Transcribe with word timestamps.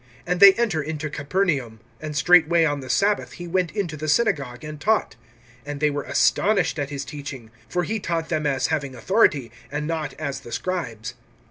(21)And 0.25 0.39
they 0.39 0.53
enter 0.53 0.81
into 0.81 1.11
Capernaum; 1.11 1.79
and 1.99 2.17
straightway 2.17 2.65
on 2.65 2.79
the 2.79 2.89
sabbath 2.89 3.33
he 3.33 3.47
went 3.47 3.69
into 3.69 3.95
the 3.95 4.07
synagogue, 4.07 4.63
and 4.63 4.81
taught. 4.81 5.15
(22)And 5.67 5.79
they 5.79 5.91
were 5.91 6.01
astonished 6.01 6.79
at 6.79 6.89
his 6.89 7.05
teaching; 7.05 7.51
for 7.69 7.83
he 7.83 7.99
taught 7.99 8.27
them 8.29 8.47
as 8.47 8.67
having 8.73 8.95
authority, 8.95 9.51
and 9.71 9.85
not 9.85 10.13
as 10.13 10.39
the 10.39 10.51
scribes. 10.51 11.13